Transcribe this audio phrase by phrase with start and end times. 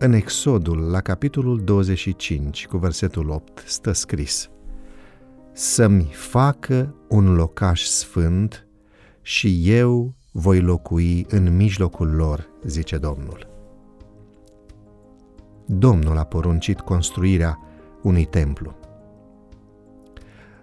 [0.00, 4.50] În Exodul, la capitolul 25, cu versetul 8, stă scris
[5.52, 8.66] Să-mi facă un locaș sfânt
[9.22, 13.46] și eu voi locui în mijlocul lor, zice Domnul.
[15.66, 17.58] Domnul a poruncit construirea
[18.02, 18.76] unui templu.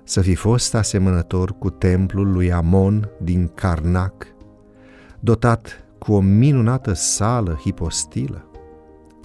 [0.03, 4.27] Să fi fost asemănător cu templul lui Amon din Karnak,
[5.19, 8.49] dotat cu o minunată sală hipostilă,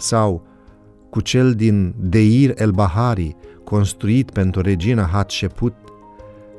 [0.01, 0.43] sau
[1.11, 5.75] cu cel din Deir el Bahari, construit pentru regina Hatsheput,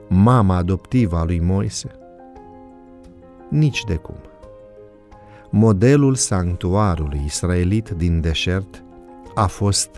[0.08, 1.92] mama adoptivă a lui Moise?
[3.50, 4.16] Nici de cum.
[5.50, 8.84] Modelul sanctuarului israelit din deșert
[9.36, 9.90] a fost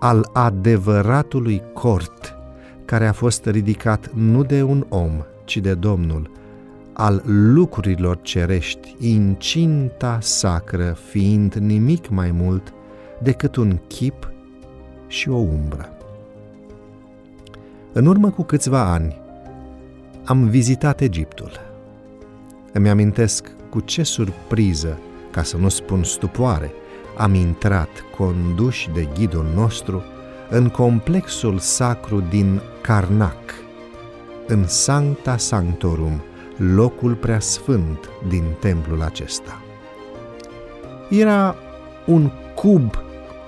[0.00, 2.36] al adevăratului cort,
[2.84, 5.12] care a fost ridicat nu de un om,
[5.44, 6.30] ci de Domnul,
[6.92, 12.72] al lucrurilor cerești, incinta sacră fiind nimic mai mult
[13.22, 14.30] decât un chip
[15.06, 15.96] și o umbră.
[17.92, 19.20] În urmă cu câțiva ani,
[20.24, 21.50] am vizitat Egiptul.
[22.72, 24.98] Îmi amintesc cu ce surpriză,
[25.30, 26.72] ca să nu spun stupoare,
[27.16, 30.02] am intrat, conduși de ghidul nostru,
[30.50, 33.54] în complexul sacru din Karnak,
[34.46, 36.22] în Sancta Sanctorum,
[36.56, 39.62] locul preasfânt din templul acesta.
[41.10, 41.54] Era
[42.06, 42.94] un cub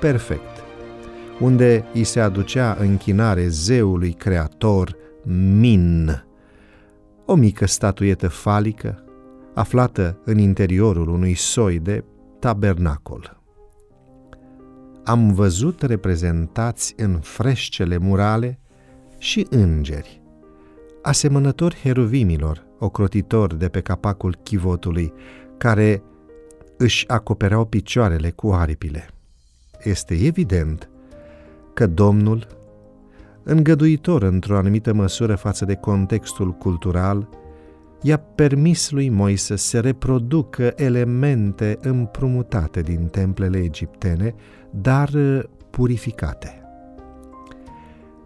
[0.01, 0.65] perfect,
[1.41, 4.97] unde îi se aducea închinare zeului creator
[5.59, 6.25] Min,
[7.25, 9.05] o mică statuetă falică
[9.55, 12.05] aflată în interiorul unui soi de
[12.39, 13.41] tabernacol.
[15.05, 18.59] Am văzut reprezentați în freșcele murale
[19.19, 20.23] și îngeri,
[21.03, 25.13] asemănători heruvimilor, ocrotitori de pe capacul chivotului,
[25.57, 26.03] care
[26.77, 29.14] își acopereau picioarele cu aripile.
[29.85, 30.89] Este evident
[31.75, 32.47] că Domnul,
[33.43, 37.29] îngăduitor într-o anumită măsură față de contextul cultural,
[38.03, 44.35] i-a permis lui Moise să reproducă elemente împrumutate din templele egiptene,
[44.71, 45.11] dar
[45.71, 46.59] purificate.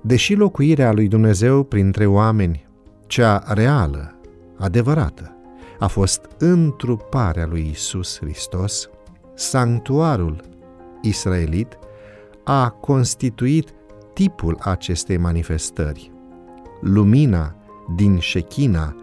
[0.01, 2.67] Deși locuirea lui Dumnezeu printre oameni,
[3.07, 4.15] cea reală,
[4.57, 5.37] adevărată,
[5.79, 8.89] a fost întruparea lui Isus Hristos,
[9.35, 10.41] sanctuarul
[11.03, 11.79] israelit
[12.45, 13.69] a constituit
[14.13, 16.13] tipul acestei manifestări.
[16.81, 17.55] Lumina
[17.97, 18.97] din Shechina,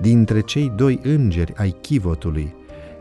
[0.00, 2.54] dintre cei doi îngeri ai chivotului,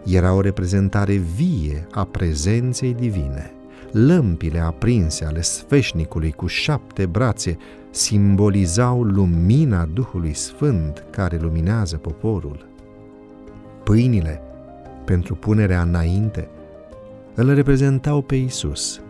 [0.06, 3.52] era o reprezentare vie a prezenței divine.
[3.92, 7.58] Lămpile aprinse ale sfeșnicului cu șapte brațe
[7.90, 12.68] simbolizau lumina Duhului Sfânt care luminează poporul.
[13.84, 14.42] Pâinile,
[15.06, 16.50] pentru punerea înainte,
[17.35, 19.01] îl reprezentau pe Isus,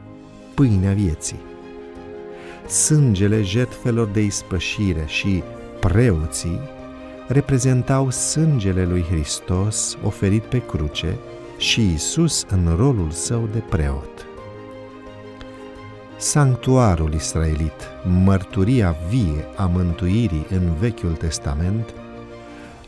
[0.53, 1.39] pâinea vieții.
[2.67, 5.43] Sângele jertfelor de ispășire și
[5.79, 6.59] preoții
[7.27, 11.17] reprezentau sângele lui Hristos oferit pe cruce
[11.57, 14.25] și Isus în rolul său de preot.
[16.17, 17.87] Sanctuarul israelit,
[18.23, 21.93] mărturia vie a mântuirii în Vechiul Testament,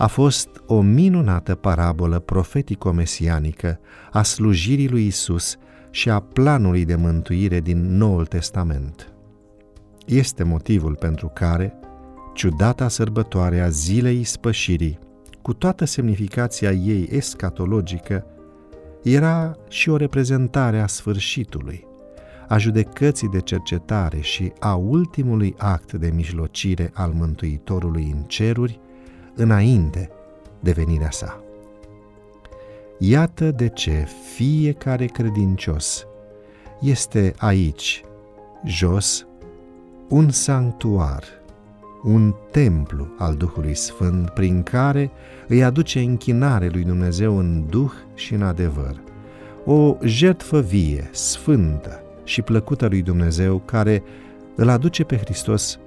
[0.02, 3.80] a fost o minunată parabolă profetico-mesianică
[4.12, 5.58] a slujirii lui Isus
[5.90, 9.14] și a planului de mântuire din Noul Testament.
[10.06, 11.74] Este motivul pentru care
[12.34, 15.00] ciudata sărbătoare a zilei spășirii,
[15.42, 18.26] cu toată semnificația ei escatologică,
[19.04, 21.86] era și o reprezentare a sfârșitului,
[22.48, 28.80] a judecății de cercetare și a ultimului act de mijlocire al Mântuitorului în ceruri,
[29.36, 30.10] înainte
[30.60, 31.44] de venirea sa.
[32.98, 36.06] Iată de ce fiecare credincios
[36.82, 38.04] este aici,
[38.66, 39.28] jos,
[40.08, 41.24] un sanctuar,
[42.04, 45.12] un templu al Duhului Sfânt prin care
[45.48, 49.02] îi aduce închinare lui Dumnezeu în Duh și în adevăr.
[49.66, 54.04] O jertfă vie, sfântă și plăcută lui Dumnezeu care
[54.56, 55.80] îl aduce pe Hristos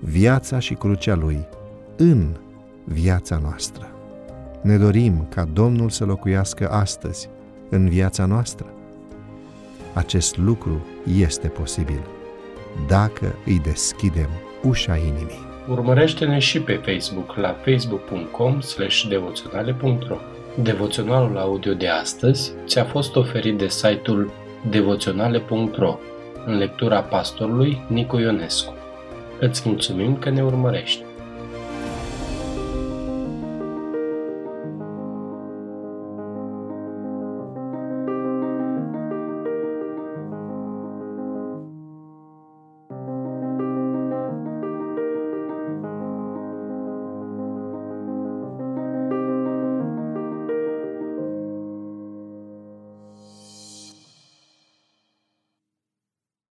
[0.00, 1.46] viața și crucea lui
[1.96, 2.36] în
[2.84, 3.90] viața noastră.
[4.62, 7.28] Ne dorim ca Domnul să locuiască astăzi
[7.68, 8.66] în viața noastră.
[9.94, 10.86] Acest lucru
[11.18, 12.00] este posibil
[12.88, 14.28] dacă îi deschidem
[14.62, 15.48] ușa inimii.
[15.68, 18.58] Urmărește-ne și pe Facebook la facebook.com
[19.08, 20.16] devoționale.ro
[20.62, 24.30] Devoționalul audio de astăzi ți-a fost oferit de site-ul
[24.70, 25.98] devoționale.ro
[26.46, 28.74] în lectura pastorului Nicu Ionescu.
[29.40, 31.09] Îți mulțumim că ne urmărești!